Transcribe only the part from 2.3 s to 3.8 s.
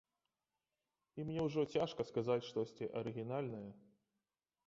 штосьці арыгінальнае.